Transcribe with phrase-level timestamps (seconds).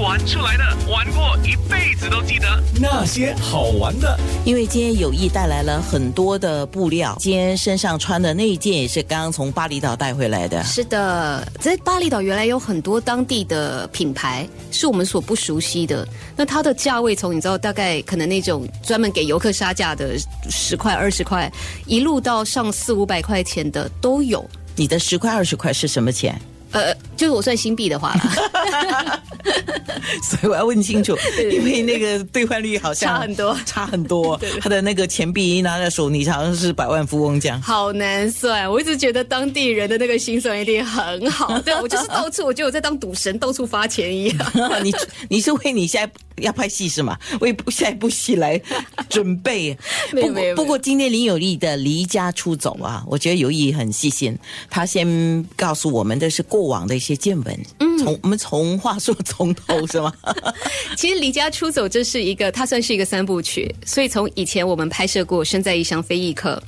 [0.00, 2.46] 玩出来的，玩过一辈子都记得
[2.80, 4.18] 那些好玩的。
[4.46, 10.64] 因为今天有意带来了很多的布料，今天身上穿的那一件也是刚刚从巴厘岛带回来的。
[10.64, 16.08] 是的，在巴厘岛原来有很多当地的品牌是我们所不熟悉的。
[16.34, 20.16] 那它的价位从你知道大概可能那种专门给游客杀价的
[20.48, 21.52] 十块二十块，
[21.84, 24.48] 一路到上四五百块钱的都有。
[24.76, 26.40] 你的十块二十块是什么钱？
[26.72, 29.22] 呃，就是我算新币的话啦，
[30.22, 31.16] 所以我要问清楚，
[31.50, 34.40] 因为那个兑换率好像差很多差很多。
[34.60, 37.60] 他的那个钱币一拿在手，你好像是百万富翁这样。
[37.60, 38.70] 好难算。
[38.70, 41.58] 我一直觉得当地人的那个心算一定很好。
[41.60, 44.52] 对我就是到处，我觉得我在当赌神，到处发钱一样。
[44.82, 44.92] 你
[45.28, 47.18] 你是为你现在要拍戏是吗？
[47.40, 48.60] 为下一部戏来
[49.08, 49.76] 准备。
[50.10, 54.36] 不过不过今天林有利的离家出走啊，我觉得有意很细心。
[54.68, 57.60] 他先告诉我们的是过往的一些见闻。
[57.80, 60.12] 嗯，从我们从话说从头是吗？
[60.96, 63.74] 其实离家出走这是一个，它算是一个三部曲。
[63.84, 66.62] 所以从以前我们拍摄过《身在异乡非异客》，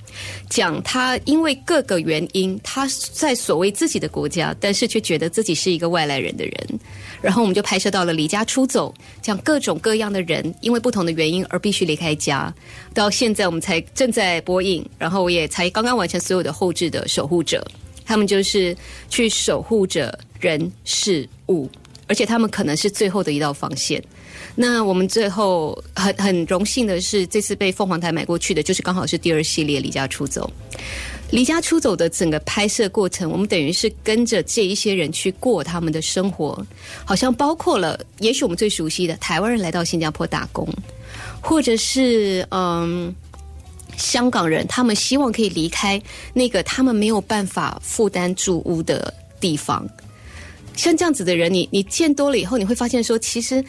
[0.49, 6.81] 讲他因为各个原因，他在所谓自己的国家，但是却觉得自己是一个外来人的人。
[7.21, 12.53] 然后我们就拍摄到了离家出走，讲各种各样的人因为不同的原因而必须离开家。
[12.93, 17.65] 到现在我们才正在播映，然后我也才刚刚完成所有的后置的守护者，
[18.05, 18.77] 他们就是
[19.09, 21.71] 去守护着人事物，
[22.07, 24.03] 而且他们可能是最后的一道防线。
[24.55, 30.53] 那我们最后很很荣幸的是，这次被凤凰台买过去的，就是刚好是第二系列《离家出走》。
[31.31, 36.67] 离家出走的整个拍摄过程，我们等于是跟着这一些人去过他们的生活，
[37.07, 40.69] 好像包括了，也许我们最熟悉的台湾人来到新加坡打工，
[41.41, 43.15] 或者是嗯。
[43.99, 49.87] 香港人，他们希望可以离开那个他们没有办法负担住屋的地方。
[50.77, 53.65] 像这样子的人，你你见多了以后，你会发现说，其实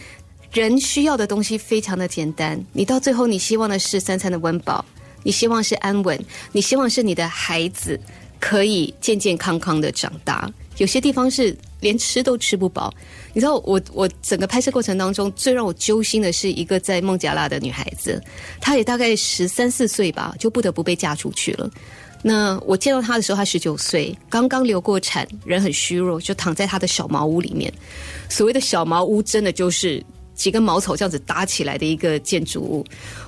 [0.52, 2.64] 人需要的东西非常的简单。
[2.72, 4.84] 你到最后，你希望的是三餐的温饱，
[5.24, 6.20] 你希望是安稳，
[6.52, 8.00] 你希望是你的孩子
[8.40, 10.52] 可以健健康康的长大。
[10.78, 12.92] 有些地方是连吃都吃不饱。
[13.32, 18.22] 你知道，我我整个拍摄过程当中，最让我揪心的是一个在孟加拉的女孩子，
[18.60, 21.70] 她也大概十三四岁吧，就不得不被嫁出去了。
[22.26, 27.72] 那我见到他的时候，他十九岁，刚刚流过产，人很虚弱，就躺在他的小茅屋里面。
[28.30, 30.02] 所谓的小茅屋，真的就是
[30.34, 32.86] 几根茅草这样子搭起来的一个建筑物。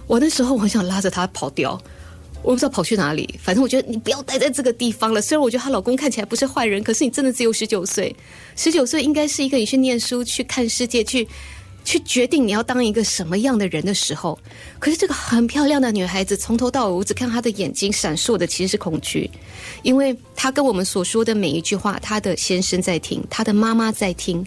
[0.07, 1.79] 我那时候我很想拉着他跑掉。
[2.41, 5.19] 我不知道跑去哪里，反正我觉得你不要待在这个地方了。
[5.19, 8.15] 虽然我觉得她老公看起来不是坏人，可是你真的只有十九岁，
[8.55, 11.27] 十九岁应该是一个你去念书、去看世界、去
[11.85, 14.37] 去决定你要当一个什么样的人的时候。
[14.79, 19.29] 可是这个很漂亮的女孩子，从头到尾我只看她的眼睛闪烁的其实是恐惧，
[19.83, 24.45] 因为她跟我们所说的每一句话，她的先生在听，她的妈妈在听。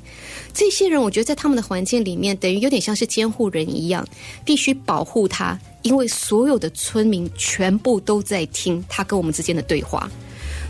[0.53, 4.07] 这些人，我觉得在他们的环境里面，等于有点像是监护人一样，
[4.45, 5.59] 必须保护她。
[5.83, 10.11] 因为所有的村民全部都在听她跟我们之间的对话，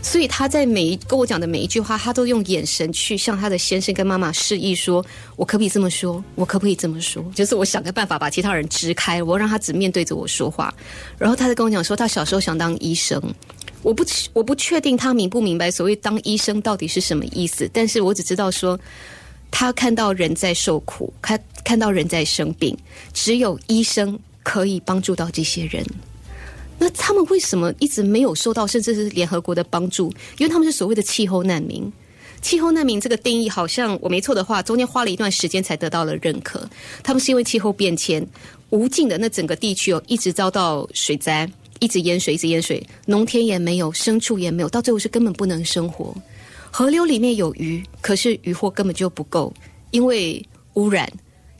[0.01, 5.05] 所以他在每一跟我讲的每一句话，他都用眼神去向他的先生跟妈妈示意说
[5.35, 6.23] ：“我可不可以这么说？
[6.35, 10.73] 我可不可以这么说？”就是我想个办法把其他人支开，我让他只面对着我说话。
[11.17, 13.21] 然后他在跟我讲说，他小时候想当医生，
[13.83, 18.79] 我不我不确定他明不明白所谓当医生到底是什么意思，但是我只知道说，
[19.51, 22.77] 他看到人在受苦，看看到人在生病，
[23.13, 24.17] 只有医生。
[24.41, 25.85] 可以帮助到这些人，
[26.79, 30.11] 那他们为什么一直没有受到甚至是联合国的帮助？
[30.37, 31.91] 因为他们是所谓的气候难民。
[32.41, 36.67] 气候难民这个定义，好像我没错的话，中间花了一段时间才得到了认可。
[37.03, 38.25] 他们是因为气候变迁，
[38.69, 46.15] 无尽的那整个地区哦，一直遭到水灾，一直淹水，一直淹水，农田也没有，牲畜也没有，到最后是根本不能生活。
[46.71, 49.53] 河流里面有鱼，可是渔获根本就不够，
[49.91, 50.41] 因为
[50.75, 51.11] 污染，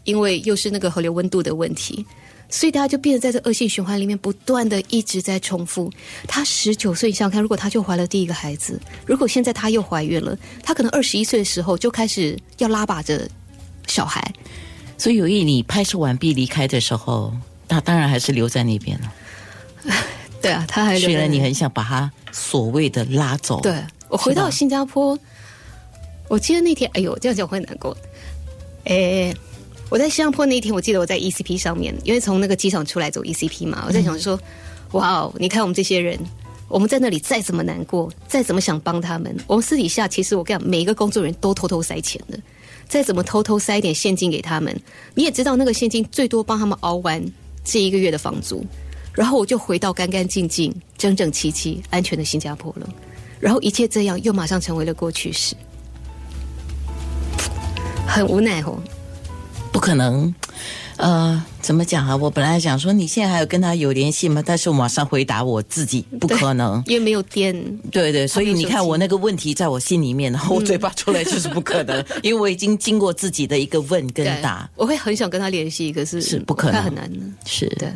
[0.09, 2.05] 因为又是那个河流温度的问题。
[2.51, 5.87] 所以大家就变得在这恶性循环里面不断的一直在重复。
[6.27, 13.29] 她十九岁，想想看，如果她就怀了第一个孩子，如果现在她又怀孕了，她可能二十一岁的时候就开始要拉把着
[13.85, 14.33] 小孩。
[14.97, 17.31] 所以有意你拍摄完毕离开的时候，
[17.67, 19.13] 他当然还是留在那边了。
[20.41, 23.61] 对啊，他还虽然你很想把他所谓的拉走。
[23.61, 25.15] 对我回到新加坡，
[26.27, 27.95] 我记得那天，哎呦，这样讲会难过。
[28.85, 29.31] 哎。
[29.89, 34.39] 我在新加坡那一天，我记得我在 ECP 上面，因为从那个机场出来走 ECP 嘛，我在想说，
[34.91, 36.19] 哇哦，你看我们这些人，
[36.67, 42.39] 我们在那里再怎么难过，再怎么想帮他们，我们私底下其实我跟你讲，每一个工作人员都偷偷塞钱的，
[42.87, 44.79] 再怎么偷偷塞一点现金给他们，
[45.15, 47.23] 你也知道那个现金最多帮他们熬完
[47.63, 48.63] 这一个月的房租，
[49.11, 52.87] 然后我就回到干干净净、整整齐齐、安全的新加坡了，
[53.39, 55.55] 然后一切这样又马上成为了过去式，
[58.07, 58.79] 很无奈哦。
[59.79, 60.33] 可能。
[60.97, 62.13] 呃，怎么讲啊？
[62.13, 64.43] 我本来想说你现在还有跟他有联系吗？
[64.45, 66.83] 但是我马上回答我自己，不可能。
[66.87, 67.55] 因为没有电。
[67.89, 74.69] 对对，所以你看我那个问题在我心里面，然后我嘴巴出来就是不可能， 因为我已经经过自己的一个问跟答。
[74.75, 77.19] 我会很想跟他联系，可是是不可能，很难的。
[77.45, 77.95] 是的，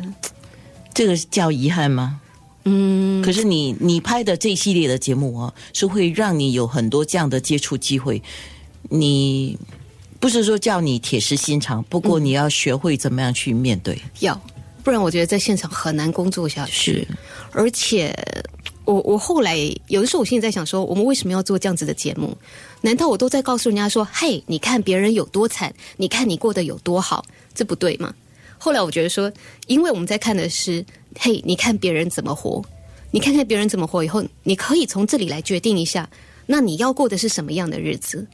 [0.94, 2.18] 这个叫遗憾吗？
[2.64, 3.22] 嗯。
[3.22, 8.22] 可是你你拍的这一系列的节目啊，是会让你有很多这样的接触机会，
[8.88, 9.58] 你。
[10.24, 14.00] 不是说叫你铁石心肠，不过你要学会怎么样去面对。
[14.20, 14.40] 要，
[14.82, 16.72] 不然我觉得在现场很难工作下去。
[16.72, 17.08] 是，
[17.52, 18.10] 而且
[18.86, 22.34] 我我后来有的时候，我心里在想说，我们为什么要做这样子的节目？
[22.80, 27.22] 难道我都在告诉人家说，嘿，你看别人有多惨，你看你过得有多好，
[27.54, 28.14] 这不对吗？
[28.56, 29.30] 后来我觉得说，
[29.66, 30.82] 因为我们在看的是，
[31.18, 32.64] 嘿，你看别人怎么活，
[33.10, 36.08] 你看看别人怎么活以后，你可以从这里来决定一下，
[36.46, 38.26] 那你要过的是什么样的日子。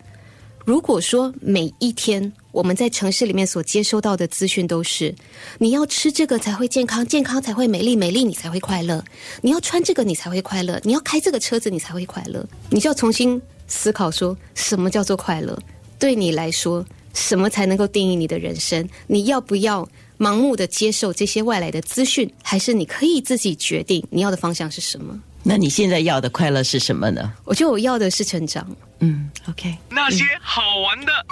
[0.70, 5.12] 如果说每一天我们在城市里面所接收到的资讯都是
[5.58, 9.02] 你要吃这个才会健康，健康才会美丽，美丽你才会快乐；
[9.42, 12.46] 你要穿这个你才会快乐，你要开这个车子你才会快乐。
[12.70, 15.58] 你就要重新思考，说什么叫做快乐？
[15.98, 18.88] 对你来说，什么才能够定义你的人生？
[19.08, 19.88] 你要不要
[20.18, 25.20] 盲目的接受这些外来的资讯，还是你可以自己决定你要的方向是什么？
[25.42, 27.32] 那你现在要的快乐是什么呢？
[27.44, 28.66] 我觉得我要的是成长。
[29.00, 29.74] 嗯，OK。
[29.88, 31.26] 那些好玩的。